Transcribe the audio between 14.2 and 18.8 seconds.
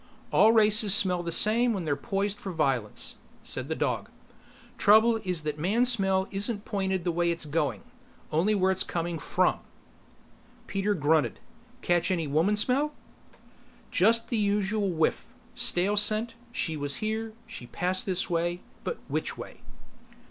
the usual whiff. Stale scent. She was here; she passed this way.